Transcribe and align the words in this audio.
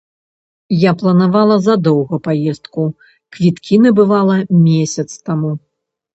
Я 0.83 0.91
планавала 1.01 1.57
задоўга 1.65 2.15
паездку, 2.29 2.87
квіткі 3.37 3.75
набывала 3.85 4.41
месяц 4.67 5.09
таму. 5.31 5.55